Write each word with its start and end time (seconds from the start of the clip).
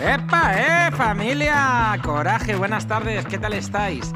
¡Epa, 0.00 0.52
eh, 0.54 0.90
familia! 0.92 1.98
Coraje, 2.02 2.54
buenas 2.54 2.86
tardes, 2.86 3.26
¿qué 3.26 3.38
tal 3.38 3.52
estáis? 3.52 4.12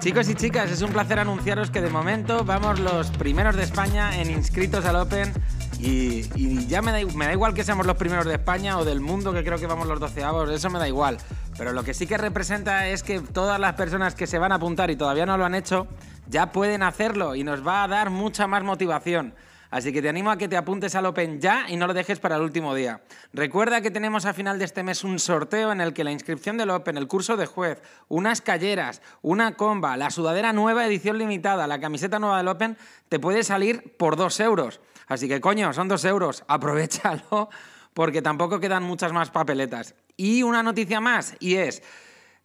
Chicos 0.00 0.28
y 0.28 0.34
chicas, 0.34 0.70
es 0.70 0.82
un 0.82 0.92
placer 0.92 1.18
anunciaros 1.18 1.70
que 1.70 1.80
de 1.80 1.90
momento 1.90 2.44
vamos 2.44 2.78
los 2.78 3.10
primeros 3.10 3.56
de 3.56 3.64
España 3.64 4.20
en 4.20 4.30
inscritos 4.30 4.84
al 4.84 4.96
Open 4.96 5.32
y, 5.78 6.24
y 6.34 6.66
ya 6.66 6.80
me 6.80 6.92
da, 6.92 7.12
me 7.14 7.26
da, 7.26 7.32
igual 7.32 7.54
que 7.54 7.64
seamos 7.64 7.86
los 7.86 7.96
primeros 7.96 8.24
de 8.24 8.34
España 8.34 8.78
o 8.78 8.84
del 8.84 9.00
mundo, 9.00 9.32
que 9.32 9.44
creo 9.44 9.58
que 9.58 9.66
vamos 9.66 9.86
los 9.86 10.00
doceavos, 10.00 10.48
eso 10.50 10.70
me 10.70 10.78
da 10.78 10.88
igual. 10.88 11.18
Pero 11.58 11.72
lo 11.72 11.82
que 11.84 11.94
sí 11.94 12.06
que 12.06 12.18
representa 12.18 12.88
es 12.88 13.02
que 13.02 13.20
todas 13.20 13.58
las 13.58 13.74
personas 13.74 14.14
que 14.14 14.26
se 14.26 14.38
van 14.38 14.52
a 14.52 14.56
apuntar 14.56 14.90
y 14.90 14.96
todavía 14.96 15.26
no 15.26 15.36
lo 15.36 15.44
han 15.44 15.54
hecho, 15.54 15.86
ya 16.28 16.52
pueden 16.52 16.82
hacerlo 16.82 17.34
y 17.34 17.44
nos 17.44 17.66
va 17.66 17.84
a 17.84 17.88
dar 17.88 18.10
mucha 18.10 18.46
más 18.46 18.62
motivación. 18.62 19.34
Así 19.70 19.92
que 19.92 20.00
te 20.00 20.08
animo 20.08 20.30
a 20.30 20.38
que 20.38 20.48
te 20.48 20.56
apuntes 20.56 20.94
al 20.94 21.06
Open 21.06 21.40
ya 21.40 21.66
y 21.68 21.76
no 21.76 21.86
lo 21.86 21.94
dejes 21.94 22.20
para 22.20 22.36
el 22.36 22.42
último 22.42 22.74
día. 22.74 23.02
Recuerda 23.32 23.80
que 23.80 23.90
tenemos 23.90 24.24
a 24.24 24.32
final 24.32 24.58
de 24.58 24.64
este 24.64 24.82
mes 24.82 25.02
un 25.02 25.18
sorteo 25.18 25.72
en 25.72 25.80
el 25.80 25.92
que 25.92 26.04
la 26.04 26.12
inscripción 26.12 26.56
del 26.56 26.70
Open, 26.70 26.96
el 26.96 27.08
curso 27.08 27.36
de 27.36 27.46
juez, 27.46 27.82
unas 28.08 28.40
calleras, 28.40 29.02
una 29.22 29.54
comba, 29.54 29.96
la 29.96 30.10
sudadera 30.10 30.52
nueva 30.52 30.86
edición 30.86 31.18
limitada, 31.18 31.66
la 31.66 31.80
camiseta 31.80 32.18
nueva 32.18 32.38
del 32.38 32.48
Open, 32.48 32.76
te 33.08 33.18
puede 33.18 33.42
salir 33.42 33.96
por 33.96 34.16
dos 34.16 34.38
euros. 34.40 34.80
Así 35.08 35.28
que 35.28 35.40
coño, 35.40 35.72
son 35.72 35.88
dos 35.88 36.04
euros, 36.04 36.44
aprovechalo 36.48 37.48
porque 37.92 38.22
tampoco 38.22 38.60
quedan 38.60 38.82
muchas 38.82 39.12
más 39.12 39.30
papeletas. 39.30 39.94
Y 40.16 40.42
una 40.42 40.62
noticia 40.62 41.00
más, 41.00 41.34
y 41.40 41.56
es... 41.56 41.82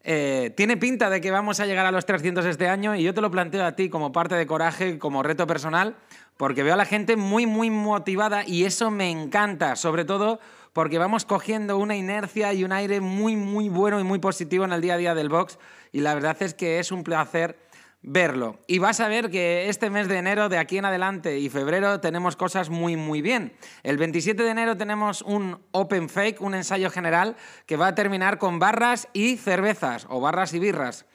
Eh, 0.04 0.52
tiene 0.58 0.78
pinta 0.78 1.10
de 1.12 1.22
que 1.22 1.30
vamos 1.30 1.60
a 1.60 1.66
llegar 1.66 1.86
a 1.86 1.92
los 1.92 2.06
300 2.06 2.46
este 2.46 2.68
año 2.68 2.96
y 2.96 3.04
yo 3.04 3.14
te 3.14 3.22
lo 3.22 3.30
planteo 3.30 3.64
a 3.64 3.76
ti 3.76 3.90
como 3.90 4.12
parte 4.12 4.36
de 4.36 4.48
coraje, 4.48 4.98
como 4.98 5.22
reto 5.22 5.46
personal, 5.46 5.96
porque 6.38 6.64
veo 6.64 6.74
a 6.74 6.78
la 6.78 6.86
gente 6.86 7.16
muy, 7.16 7.46
muy 7.46 7.70
motivada 7.70 8.44
y 8.46 8.66
eso 8.66 8.90
me 8.90 9.12
encanta, 9.12 9.76
sobre 9.76 10.04
todo 10.04 10.40
porque 10.74 10.98
vamos 10.98 11.26
cogiendo 11.26 11.78
una 11.78 11.96
inercia 11.96 12.54
y 12.54 12.64
un 12.64 12.72
aire 12.72 13.00
muy, 13.00 13.36
muy 13.36 13.70
bueno 13.70 14.00
y 14.00 14.04
muy 14.04 14.20
positivo 14.20 14.66
en 14.66 14.74
el 14.74 14.82
día 14.82 14.96
a 14.96 14.98
día 14.98 15.14
del 15.14 15.30
box 15.30 15.60
y 15.92 16.00
la 16.00 16.16
verdad 16.16 16.38
es 16.40 16.54
que 16.54 16.80
es 16.80 16.92
un 16.92 17.04
placer 17.04 17.58
verlo. 18.04 18.60
Y 18.68 18.80
vas 18.80 19.00
a 19.00 19.08
ver 19.08 19.30
que 19.30 19.70
este 19.70 19.90
mes 19.90 20.08
de 20.08 20.18
enero, 20.18 20.50
de 20.50 20.58
aquí 20.58 20.78
en 20.78 20.86
adelante 20.86 21.40
y 21.40 21.50
febrero, 21.50 22.00
tenemos 22.00 22.36
cosas 22.36 22.70
muy, 22.70 22.96
muy 22.96 23.22
bien. 23.22 23.54
El 23.84 23.98
27 23.98 24.42
de 24.42 24.50
enero 24.50 24.78
tenemos 24.78 25.22
un 25.22 25.60
Open 25.72 26.10
Fake, 26.10 26.42
un 26.42 26.56
ensayo 26.56 26.90
general, 26.90 27.36
que 27.66 27.78
va 27.78 27.88
a 27.88 27.96
terminar 27.96 28.38
con 28.38 28.60
barras 28.60 29.08
y 29.14 29.38
cervezas, 29.38 30.08
o 30.10 30.20
barras 30.20 30.54
y 30.54 30.60
birras 30.60 31.06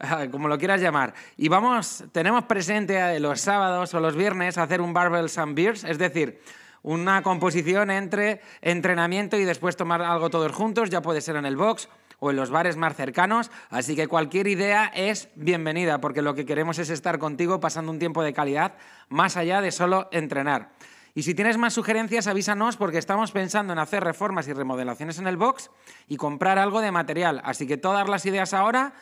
como 0.30 0.48
lo 0.48 0.58
quieras 0.58 0.80
llamar. 0.80 1.14
Y 1.36 1.48
vamos, 1.48 2.04
tenemos 2.12 2.44
presente 2.44 3.18
los 3.20 3.40
sábados 3.40 3.94
o 3.94 4.00
los 4.00 4.16
viernes 4.16 4.58
hacer 4.58 4.80
un 4.80 4.92
Barbells 4.92 5.38
and 5.38 5.54
Beers, 5.54 5.84
es 5.84 5.98
decir, 5.98 6.40
una 6.82 7.22
composición 7.22 7.90
entre 7.90 8.40
entrenamiento 8.62 9.36
y 9.36 9.44
después 9.44 9.76
tomar 9.76 10.00
algo 10.02 10.30
todos 10.30 10.52
juntos, 10.52 10.88
ya 10.88 11.02
puede 11.02 11.20
ser 11.20 11.36
en 11.36 11.44
el 11.44 11.56
box 11.56 11.88
o 12.20 12.30
en 12.30 12.36
los 12.36 12.50
bares 12.50 12.76
más 12.76 12.94
cercanos, 12.94 13.50
así 13.70 13.96
que 13.96 14.06
cualquier 14.06 14.46
idea 14.46 14.86
es 14.94 15.28
bienvenida, 15.34 16.00
porque 16.00 16.22
lo 16.22 16.34
que 16.34 16.46
queremos 16.46 16.78
es 16.78 16.90
estar 16.90 17.18
contigo 17.18 17.58
pasando 17.58 17.90
un 17.90 17.98
tiempo 17.98 18.22
de 18.22 18.32
calidad 18.32 18.74
más 19.08 19.36
allá 19.36 19.60
de 19.60 19.72
solo 19.72 20.08
entrenar. 20.12 20.70
Y 21.12 21.24
si 21.24 21.34
tienes 21.34 21.58
más 21.58 21.74
sugerencias, 21.74 22.28
avísanos 22.28 22.76
porque 22.76 22.98
estamos 22.98 23.32
pensando 23.32 23.72
en 23.72 23.80
hacer 23.80 24.04
reformas 24.04 24.46
y 24.46 24.52
remodelaciones 24.52 25.18
en 25.18 25.26
el 25.26 25.36
box 25.36 25.70
y 26.06 26.16
comprar 26.16 26.58
algo 26.58 26.80
de 26.80 26.92
material. 26.92 27.42
Así 27.44 27.66
que 27.66 27.76
todas 27.76 28.08
las 28.08 28.24
ideas 28.26 28.54
ahora 28.54 28.94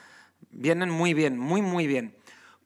Vienen 0.51 0.91
muy 0.91 1.15
bien, 1.15 1.39
muy, 1.39 1.63
muy 1.63 1.87
bien. 1.87 2.17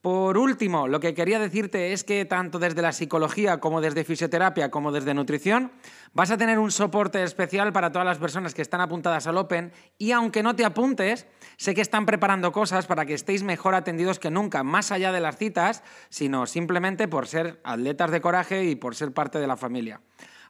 Por 0.03 0.37
último, 0.37 0.89
lo 0.89 0.99
que 0.99 1.15
quería 1.15 1.39
decirte 1.39 1.93
es 1.93 2.03
que 2.03 2.25
tanto 2.25 2.59
desde 2.59 2.83
la 2.83 2.91
psicología 2.91 3.61
como 3.61 3.81
desde 3.81 4.03
fisioterapia 4.03 4.69
como 4.69 4.91
desde 4.91 5.15
nutrición 5.15 5.71
vas 6.13 6.33
a 6.33 6.37
tener 6.37 6.59
un 6.59 6.73
soporte 6.73 7.23
especial 7.23 7.73
para 7.73 7.93
todas 7.93 8.05
las 8.05 8.19
personas 8.19 8.53
que 8.53 8.63
están 8.63 8.81
apuntadas 8.81 9.29
al 9.29 9.37
Open 9.37 9.73
y 9.99 10.11
aunque 10.11 10.43
no 10.43 10.57
te 10.57 10.65
apuntes, 10.65 11.29
sé 11.57 11.77
que 11.77 11.83
están 11.83 12.05
preparando 12.05 12.51
cosas 12.51 12.87
para 12.87 13.07
que 13.07 13.15
estéis 13.15 13.45
mejor 13.45 13.77
atendidos 13.77 14.19
que 14.19 14.33
nunca, 14.33 14.65
más 14.65 14.91
allá 14.91 15.13
de 15.13 15.21
las 15.21 15.37
citas, 15.37 15.85
sino 16.09 16.47
simplemente 16.47 17.07
por 17.07 17.29
ser 17.29 17.61
atletas 17.63 18.11
de 18.11 18.21
coraje 18.21 18.65
y 18.65 18.75
por 18.75 18.97
ser 18.97 19.13
parte 19.13 19.39
de 19.39 19.47
la 19.47 19.57
familia. 19.57 20.01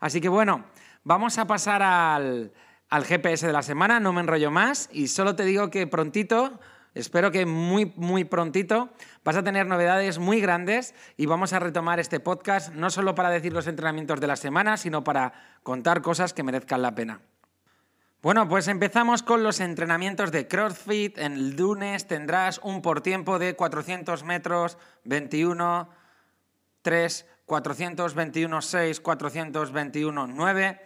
Así 0.00 0.22
que 0.22 0.30
bueno, 0.30 0.64
vamos 1.04 1.36
a 1.36 1.46
pasar 1.46 1.82
al, 1.82 2.52
GPS 2.90 3.46
de 3.46 3.52
la 3.52 3.62
semana, 3.62 4.00
no 4.00 4.14
me 4.14 4.22
enrollo 4.22 4.50
más 4.50 4.88
y 4.92 5.08
solo 5.08 5.36
te 5.36 5.44
digo 5.44 5.68
que 5.68 5.86
prontito 5.86 6.58
Espero 6.94 7.30
que 7.30 7.46
muy, 7.46 7.92
muy 7.96 8.24
prontito 8.24 8.90
vas 9.24 9.36
a 9.36 9.42
tener 9.42 9.66
novedades 9.66 10.18
muy 10.18 10.40
grandes 10.40 10.94
y 11.16 11.24
vamos 11.24 11.54
a 11.54 11.58
retomar 11.58 11.98
este 12.00 12.20
podcast 12.20 12.74
no 12.74 12.90
solo 12.90 13.14
para 13.14 13.30
decir 13.30 13.52
los 13.52 13.66
entrenamientos 13.66 14.20
de 14.20 14.26
la 14.26 14.36
semana, 14.36 14.76
sino 14.76 15.02
para 15.02 15.32
contar 15.62 16.02
cosas 16.02 16.34
que 16.34 16.42
merezcan 16.42 16.82
la 16.82 16.94
pena. 16.94 17.22
Bueno, 18.20 18.46
pues 18.46 18.68
empezamos 18.68 19.22
con 19.22 19.42
los 19.42 19.58
entrenamientos 19.60 20.30
de 20.32 20.46
CrossFit. 20.46 21.16
En 21.18 21.32
el 21.32 21.56
lunes 21.56 22.06
tendrás 22.06 22.60
un 22.62 22.82
por 22.82 23.00
tiempo 23.00 23.38
de 23.38 23.56
400 23.56 24.22
metros, 24.22 24.76
21, 25.04 25.88
3, 26.82 27.26
421, 27.46 28.62
6, 28.62 29.00
421, 29.00 30.26
9 30.26 30.80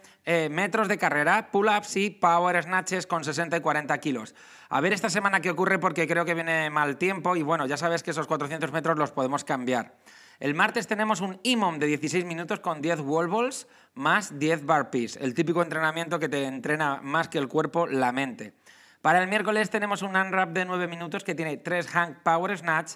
metros 0.49 0.87
de 0.89 0.97
carrera, 0.97 1.51
pull-ups 1.51 1.95
y 1.95 2.09
power 2.09 2.61
snatches 2.61 3.07
con 3.07 3.23
60 3.23 3.57
y 3.57 3.61
40 3.61 3.97
kilos. 3.99 4.35
A 4.69 4.81
ver 4.81 4.91
esta 4.91 5.09
semana 5.09 5.39
qué 5.39 5.49
ocurre 5.49 5.79
porque 5.79 6.05
creo 6.07 6.25
que 6.25 6.33
viene 6.33 6.69
mal 6.69 6.97
tiempo 6.97 7.35
y 7.35 7.43
bueno, 7.43 7.65
ya 7.65 7.77
sabes 7.77 8.03
que 8.03 8.11
esos 8.11 8.27
400 8.27 8.71
metros 8.71 8.97
los 8.97 9.11
podemos 9.11 9.45
cambiar. 9.45 9.95
El 10.39 10.53
martes 10.53 10.85
tenemos 10.85 11.21
un 11.21 11.39
IMOM 11.43 11.79
de 11.79 11.87
16 11.87 12.25
minutos 12.25 12.59
con 12.59 12.81
10 12.81 12.99
wall 12.99 13.27
balls 13.27 13.67
más 13.95 14.37
10 14.37 14.65
burpees, 14.65 15.15
el 15.15 15.33
típico 15.33 15.63
entrenamiento 15.63 16.19
que 16.19 16.29
te 16.29 16.43
entrena 16.43 16.99
más 17.01 17.27
que 17.29 17.37
el 17.37 17.47
cuerpo, 17.47 17.87
la 17.87 18.11
mente. 18.11 18.53
Para 19.01 19.21
el 19.21 19.29
miércoles 19.29 19.69
tenemos 19.69 20.01
un 20.01 20.15
unwrap 20.15 20.49
de 20.49 20.65
9 20.65 20.87
minutos 20.87 21.23
que 21.23 21.33
tiene 21.33 21.57
3 21.57 21.87
hang 21.87 22.15
power 22.23 22.55
snatch, 22.57 22.95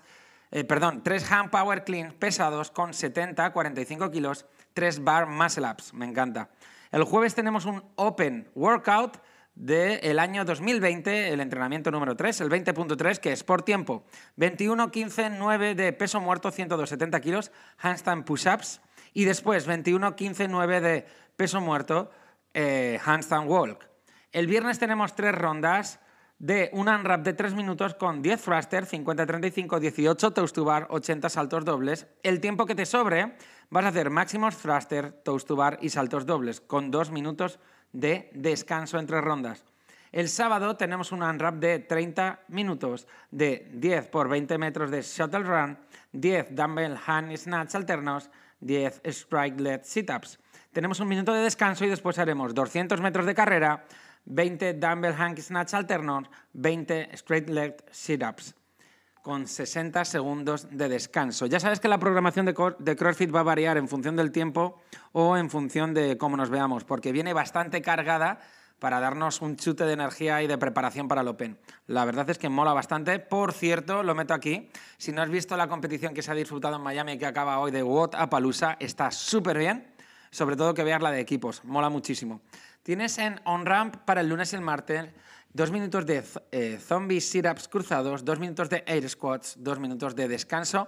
eh, 0.51 0.63
perdón, 0.63 1.01
3 1.03 1.23
hang 1.23 1.49
power 1.49 1.83
clean 1.83 2.11
pesados 2.13 2.71
con 2.71 2.93
70, 2.93 3.51
45 3.51 4.11
kilos, 4.11 4.45
3 4.73 5.03
bar 5.03 5.27
muscle 5.27 5.69
ups, 5.69 5.93
me 5.93 6.05
encanta. 6.05 6.49
El 6.91 7.03
jueves 7.03 7.33
tenemos 7.33 7.65
un 7.65 7.83
Open 7.95 8.49
Workout 8.53 9.17
del 9.55 10.19
año 10.19 10.43
2020, 10.43 11.29
el 11.29 11.39
entrenamiento 11.39 11.91
número 11.91 12.15
3, 12.15 12.41
el 12.41 12.49
20.3, 12.49 13.19
que 13.19 13.31
es 13.31 13.43
por 13.43 13.61
tiempo. 13.61 14.03
21, 14.35 14.91
15, 14.91 15.29
9 15.29 15.75
de 15.75 15.93
peso 15.93 16.19
muerto, 16.19 16.51
170 16.51 17.19
kilos, 17.21 17.51
handstand 17.77 18.25
push-ups. 18.25 18.81
Y 19.13 19.25
después 19.25 19.65
21, 19.65 20.15
15, 20.15 20.47
9 20.47 20.81
de 20.81 21.05
peso 21.35 21.61
muerto, 21.61 22.11
eh, 22.53 22.99
handstand 23.05 23.49
walk. 23.49 23.87
El 24.31 24.47
viernes 24.47 24.79
tenemos 24.79 25.15
tres 25.15 25.35
rondas 25.35 25.99
de 26.41 26.71
un 26.73 26.89
unwrap 26.89 27.21
de 27.21 27.33
3 27.33 27.53
minutos 27.53 27.93
con 27.93 28.23
10 28.23 28.41
thruster, 28.41 28.87
50-35, 28.87 29.79
18 29.79 30.31
toast 30.31 30.55
to 30.55 30.65
bar, 30.65 30.87
80 30.89 31.29
saltos 31.29 31.63
dobles. 31.63 32.07
El 32.23 32.39
tiempo 32.41 32.65
que 32.65 32.73
te 32.73 32.87
sobre 32.87 33.35
vas 33.69 33.85
a 33.85 33.89
hacer 33.89 34.09
máximos 34.09 34.57
thruster, 34.57 35.11
toast 35.23 35.47
to 35.47 35.55
bar 35.55 35.77
y 35.81 35.89
saltos 35.89 36.25
dobles 36.25 36.59
con 36.59 36.89
2 36.89 37.11
minutos 37.11 37.59
de 37.93 38.31
descanso 38.33 38.97
entre 38.97 39.21
rondas. 39.21 39.63
El 40.11 40.29
sábado 40.29 40.75
tenemos 40.77 41.11
un 41.11 41.21
unwrap 41.21 41.59
de 41.59 41.77
30 41.77 42.39
minutos 42.47 43.05
de 43.29 43.69
10 43.75 44.07
por 44.07 44.27
20 44.27 44.57
metros 44.57 44.89
de 44.89 45.03
shuttle 45.03 45.43
run, 45.43 45.77
10 46.11 46.55
dumbbell 46.55 46.97
hand 47.05 47.37
snatch 47.37 47.75
alternos, 47.75 48.31
10 48.61 49.01
strike 49.05 49.59
leg 49.59 49.85
sit-ups. 49.85 50.39
Tenemos 50.73 50.99
un 51.01 51.07
minuto 51.07 51.33
de 51.33 51.41
descanso 51.41 51.85
y 51.85 51.89
después 51.89 52.17
haremos 52.17 52.55
200 52.55 52.99
metros 52.99 53.27
de 53.27 53.35
carrera, 53.35 53.85
20 54.25 54.73
dumbbell 54.73 55.13
hang 55.13 55.37
snatch 55.37 55.73
alternos, 55.73 56.27
20 56.53 57.09
straight 57.13 57.49
leg 57.49 57.83
sit-ups 57.91 58.55
con 59.21 59.47
60 59.47 60.03
segundos 60.05 60.67
de 60.71 60.89
descanso. 60.89 61.45
Ya 61.45 61.59
sabes 61.59 61.79
que 61.79 61.87
la 61.87 61.99
programación 61.99 62.45
de, 62.45 62.53
CrossFit 62.53 63.33
va 63.33 63.41
a 63.41 63.43
variar 63.43 63.77
en 63.77 63.87
función 63.87 64.15
del 64.15 64.31
tiempo 64.31 64.81
o 65.11 65.37
en 65.37 65.49
función 65.49 65.93
de 65.93 66.17
cómo 66.17 66.37
nos 66.37 66.49
veamos, 66.49 66.83
porque 66.83 67.11
viene 67.11 67.33
bastante 67.33 67.81
cargada 67.81 68.39
para 68.79 68.99
darnos 68.99 69.41
un 69.41 69.57
chute 69.57 69.85
de 69.85 69.93
energía 69.93 70.41
y 70.41 70.47
de 70.47 70.57
preparación 70.57 71.07
para 71.07 71.21
el 71.21 71.27
Open. 71.27 71.59
La 71.85 72.03
verdad 72.03 72.27
es 72.31 72.39
que 72.39 72.49
mola 72.49 72.73
bastante. 72.73 73.19
Por 73.19 73.53
cierto, 73.53 74.01
lo 74.01 74.15
meto 74.15 74.33
aquí, 74.33 74.71
si 74.97 75.11
no 75.11 75.21
has 75.21 75.29
visto 75.29 75.55
la 75.55 75.67
competición 75.67 76.15
que 76.15 76.23
se 76.23 76.31
ha 76.31 76.35
disfrutado 76.35 76.77
en 76.77 76.81
Miami 76.81 77.19
que 77.19 77.27
acaba 77.27 77.59
hoy 77.59 77.69
de 77.69 77.83
What 77.83 78.15
Apalooza, 78.15 78.77
está 78.79 79.11
súper 79.11 79.59
bien, 79.59 79.93
sobre 80.31 80.55
todo 80.55 80.73
que 80.73 80.83
veas 80.83 81.01
la 81.01 81.11
de 81.11 81.19
equipos, 81.19 81.63
mola 81.63 81.89
muchísimo. 81.89 82.41
Tienes 82.83 83.19
en 83.19 83.39
on-ramp 83.45 83.97
para 84.05 84.21
el 84.21 84.29
lunes 84.29 84.53
y 84.53 84.55
el 84.55 84.61
martes 84.63 85.09
dos 85.53 85.69
minutos 85.69 86.05
de 86.05 86.23
eh, 86.51 86.79
zombie 86.81 87.21
sit-ups 87.21 87.67
cruzados, 87.67 88.25
dos 88.25 88.39
minutos 88.39 88.69
de 88.69 88.83
air 88.87 89.07
squats, 89.07 89.55
dos 89.59 89.79
minutos 89.79 90.15
de 90.15 90.27
descanso 90.27 90.87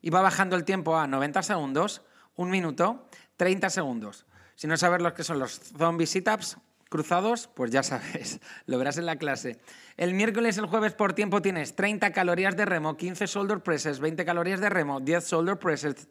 y 0.00 0.08
va 0.08 0.22
bajando 0.22 0.56
el 0.56 0.64
tiempo 0.64 0.96
a 0.96 1.06
90 1.06 1.42
segundos, 1.42 2.02
un 2.36 2.50
minuto, 2.50 3.08
30 3.36 3.68
segundos. 3.68 4.24
Si 4.54 4.66
no 4.66 4.76
sabes 4.76 5.02
lo 5.02 5.12
que 5.12 5.24
son 5.24 5.38
los 5.38 5.60
zombie 5.76 6.06
sit-ups, 6.06 6.56
cruzados, 6.88 7.48
pues 7.48 7.70
ya 7.70 7.82
sabes, 7.82 8.40
lo 8.66 8.78
verás 8.78 8.96
en 8.96 9.04
la 9.04 9.16
clase. 9.16 9.58
El 9.96 10.14
miércoles 10.14 10.56
y 10.56 10.60
el 10.60 10.66
jueves 10.66 10.94
por 10.94 11.12
tiempo 11.12 11.42
tienes 11.42 11.74
30 11.76 12.12
calorías 12.12 12.56
de 12.56 12.64
remo, 12.64 12.96
15 12.96 13.26
shoulder 13.26 13.60
presses, 13.60 14.00
20 14.00 14.24
calorías 14.24 14.60
de 14.60 14.70
remo, 14.70 15.00
10 15.00 15.28
shoulder 15.28 15.58
presses, 15.58 16.08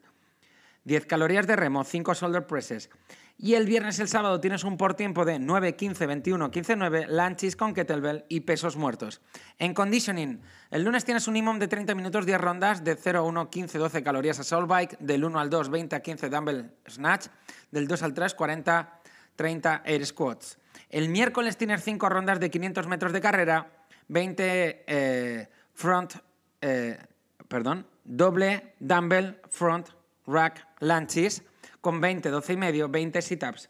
10 0.85 1.05
calorías 1.05 1.47
de 1.47 1.55
remo, 1.55 1.83
5 1.83 2.13
shoulder 2.13 2.45
presses. 2.45 2.89
Y 3.37 3.55
el 3.55 3.65
viernes 3.65 3.97
y 3.97 4.03
el 4.03 4.07
sábado 4.07 4.39
tienes 4.39 4.63
un 4.63 4.77
por 4.77 4.93
tiempo 4.93 5.25
de 5.25 5.39
9, 5.39 5.75
15, 5.75 6.05
21, 6.05 6.51
15, 6.51 6.75
9, 6.75 7.07
lunches 7.09 7.55
con 7.55 7.73
kettlebell 7.73 8.25
y 8.29 8.41
pesos 8.41 8.77
muertos. 8.77 9.21
En 9.57 9.73
conditioning, 9.73 10.41
el 10.69 10.83
lunes 10.83 11.03
tienes 11.03 11.27
un 11.27 11.35
IMOM 11.35 11.57
de 11.57 11.67
30 11.67 11.95
minutos, 11.95 12.25
10 12.25 12.39
rondas 12.39 12.83
de 12.83 12.95
0 12.95 13.19
a 13.19 13.21
1, 13.23 13.49
15, 13.49 13.77
12 13.79 14.03
calorías 14.03 14.39
a 14.39 14.43
soul 14.43 14.67
bike, 14.67 14.97
del 14.99 15.25
1 15.25 15.39
al 15.39 15.49
2, 15.49 15.69
20 15.69 15.95
a 15.95 15.99
15 16.01 16.29
dumbbell 16.29 16.71
snatch, 16.87 17.27
del 17.71 17.87
2 17.87 18.03
al 18.03 18.13
3, 18.13 18.33
40, 18.35 19.01
30 19.35 19.81
air 19.83 20.05
squats. 20.05 20.59
El 20.89 21.09
miércoles 21.09 21.57
tienes 21.57 21.83
5 21.83 22.07
rondas 22.09 22.39
de 22.39 22.51
500 22.51 22.87
metros 22.87 23.11
de 23.13 23.21
carrera, 23.21 23.71
20 24.09 24.83
eh, 24.85 25.49
front, 25.73 26.13
eh, 26.61 26.99
perdón, 27.47 27.87
doble 28.03 28.75
dumbbell 28.79 29.41
front 29.49 29.89
rack 30.27 30.67
lunches 30.79 31.43
con 31.81 32.01
20, 32.01 32.29
12 32.29 32.53
y 32.53 32.57
medio, 32.57 32.89
20 32.89 33.21
sit-ups. 33.21 33.69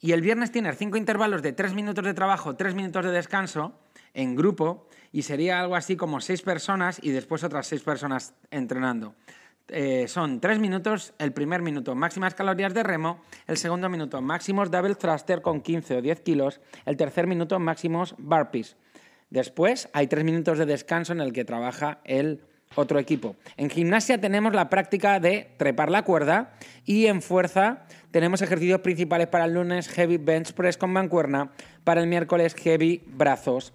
Y 0.00 0.12
el 0.12 0.20
viernes 0.20 0.52
tienes 0.52 0.76
5 0.76 0.96
intervalos 0.96 1.42
de 1.42 1.52
3 1.52 1.74
minutos 1.74 2.04
de 2.04 2.14
trabajo, 2.14 2.54
3 2.54 2.74
minutos 2.74 3.04
de 3.04 3.12
descanso 3.12 3.72
en 4.12 4.36
grupo 4.36 4.88
y 5.12 5.22
sería 5.22 5.60
algo 5.60 5.76
así 5.76 5.96
como 5.96 6.20
6 6.20 6.42
personas 6.42 6.98
y 7.02 7.10
después 7.10 7.44
otras 7.44 7.66
6 7.68 7.82
personas 7.82 8.34
entrenando. 8.50 9.14
Eh, 9.68 10.06
son 10.06 10.40
3 10.40 10.58
minutos, 10.58 11.14
el 11.18 11.32
primer 11.32 11.60
minuto 11.62 11.94
máximas 11.94 12.34
calorías 12.34 12.72
de 12.74 12.82
remo, 12.82 13.20
el 13.46 13.56
segundo 13.56 13.88
minuto 13.88 14.20
máximos 14.20 14.70
double 14.70 14.94
thruster 14.94 15.42
con 15.42 15.60
15 15.60 15.96
o 15.96 16.02
10 16.02 16.20
kilos, 16.20 16.60
el 16.84 16.96
tercer 16.96 17.26
minuto 17.26 17.58
máximos 17.58 18.14
burpees. 18.18 18.76
Después 19.30 19.88
hay 19.92 20.06
3 20.06 20.24
minutos 20.24 20.58
de 20.58 20.66
descanso 20.66 21.12
en 21.12 21.20
el 21.20 21.32
que 21.32 21.44
trabaja 21.44 22.00
el 22.04 22.44
otro 22.74 22.98
equipo. 22.98 23.36
En 23.56 23.70
gimnasia 23.70 24.20
tenemos 24.20 24.52
la 24.52 24.68
práctica 24.68 25.20
de 25.20 25.48
trepar 25.56 25.90
la 25.90 26.02
cuerda 26.02 26.52
y 26.84 27.06
en 27.06 27.22
fuerza 27.22 27.86
tenemos 28.10 28.42
ejercicios 28.42 28.80
principales 28.80 29.28
para 29.28 29.44
el 29.44 29.54
lunes 29.54 29.88
heavy 29.88 30.18
bench 30.18 30.52
press 30.52 30.76
con 30.76 30.90
mancuerna, 30.90 31.50
para 31.84 32.00
el 32.00 32.06
miércoles 32.06 32.54
heavy 32.54 33.02
brazos 33.06 33.72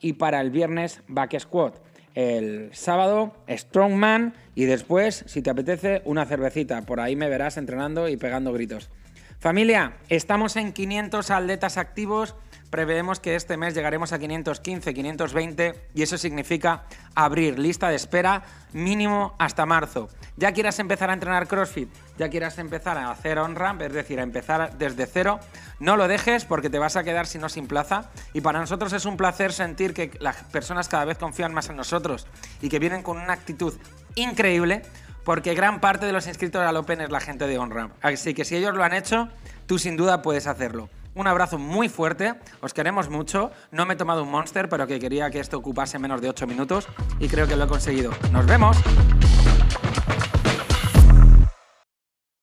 y 0.00 0.14
para 0.14 0.40
el 0.40 0.50
viernes 0.50 1.00
back 1.08 1.38
squat. 1.38 1.76
El 2.14 2.68
sábado 2.72 3.34
strongman 3.48 4.34
y 4.54 4.64
después, 4.64 5.24
si 5.26 5.40
te 5.40 5.48
apetece, 5.48 6.02
una 6.04 6.26
cervecita. 6.26 6.82
Por 6.82 7.00
ahí 7.00 7.16
me 7.16 7.28
verás 7.28 7.56
entrenando 7.56 8.08
y 8.08 8.16
pegando 8.18 8.52
gritos. 8.52 8.90
Familia, 9.38 9.94
estamos 10.08 10.56
en 10.56 10.72
500 10.72 11.30
atletas 11.30 11.78
activos 11.78 12.36
preveemos 12.72 13.20
que 13.20 13.36
este 13.36 13.58
mes 13.58 13.74
llegaremos 13.74 14.14
a 14.14 14.18
515, 14.18 14.94
520 14.94 15.88
y 15.94 16.02
eso 16.02 16.16
significa 16.16 16.84
abrir 17.14 17.58
lista 17.58 17.90
de 17.90 17.96
espera 17.96 18.44
mínimo 18.72 19.34
hasta 19.38 19.66
marzo. 19.66 20.08
Ya 20.38 20.52
quieras 20.52 20.78
empezar 20.78 21.10
a 21.10 21.12
entrenar 21.12 21.46
CrossFit, 21.48 21.90
ya 22.16 22.30
quieras 22.30 22.56
empezar 22.56 22.96
a 22.96 23.10
hacer 23.10 23.38
on-ramp, 23.38 23.82
es 23.82 23.92
decir, 23.92 24.18
a 24.18 24.22
empezar 24.22 24.78
desde 24.78 25.04
cero, 25.04 25.38
no 25.80 25.98
lo 25.98 26.08
dejes 26.08 26.46
porque 26.46 26.70
te 26.70 26.78
vas 26.78 26.96
a 26.96 27.04
quedar 27.04 27.26
si 27.26 27.38
sin 27.50 27.66
plaza 27.66 28.10
y 28.32 28.40
para 28.40 28.58
nosotros 28.58 28.94
es 28.94 29.04
un 29.04 29.18
placer 29.18 29.52
sentir 29.52 29.92
que 29.92 30.10
las 30.20 30.36
personas 30.44 30.88
cada 30.88 31.04
vez 31.04 31.18
confían 31.18 31.52
más 31.52 31.68
en 31.68 31.76
nosotros 31.76 32.26
y 32.62 32.70
que 32.70 32.78
vienen 32.78 33.02
con 33.02 33.18
una 33.18 33.34
actitud 33.34 33.74
increíble 34.14 34.80
porque 35.24 35.54
gran 35.54 35.78
parte 35.78 36.06
de 36.06 36.12
los 36.12 36.26
inscritos 36.26 36.62
al 36.62 36.76
Open 36.76 37.02
es 37.02 37.10
la 37.10 37.20
gente 37.20 37.46
de 37.46 37.58
on-ramp. 37.58 37.92
Así 38.00 38.32
que 38.32 38.46
si 38.46 38.56
ellos 38.56 38.74
lo 38.74 38.82
han 38.82 38.94
hecho, 38.94 39.28
tú 39.66 39.78
sin 39.78 39.98
duda 39.98 40.22
puedes 40.22 40.46
hacerlo. 40.46 40.88
Un 41.14 41.26
abrazo 41.26 41.58
muy 41.58 41.88
fuerte, 41.88 42.34
os 42.60 42.72
queremos 42.72 43.10
mucho. 43.10 43.50
No 43.70 43.84
me 43.84 43.94
he 43.94 43.96
tomado 43.96 44.22
un 44.22 44.30
monster, 44.30 44.68
pero 44.68 44.86
que 44.86 44.98
quería 44.98 45.30
que 45.30 45.40
esto 45.40 45.58
ocupase 45.58 45.98
menos 45.98 46.22
de 46.22 46.30
8 46.30 46.46
minutos 46.46 46.88
y 47.18 47.28
creo 47.28 47.46
que 47.46 47.56
lo 47.56 47.64
he 47.64 47.68
conseguido. 47.68 48.12
¡Nos 48.32 48.46
vemos! 48.46 48.78